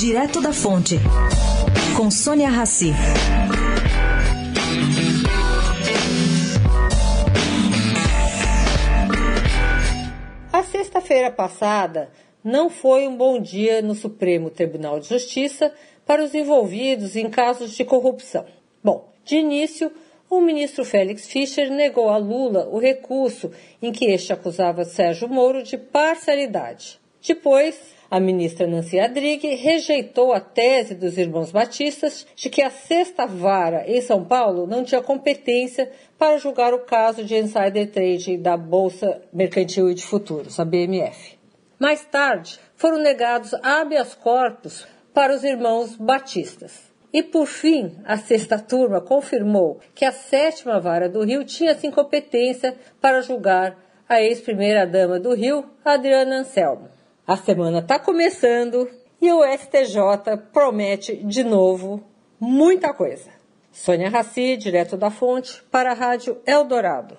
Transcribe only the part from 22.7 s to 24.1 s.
o recurso em que